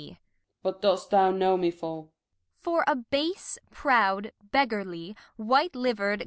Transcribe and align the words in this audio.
Gent. 0.01 0.17
What 0.63 0.81
dost 0.81 1.11
thou 1.11 1.29
know 1.29 1.57
me 1.57 1.69
for? 1.69 2.05
Kent. 2.05 2.11
For 2.57 2.83
a 2.87 2.95
base, 2.95 3.59
proud, 3.69 4.31
beggarly, 4.49 5.15
white 5.37 5.75
liver'd. 5.75 6.19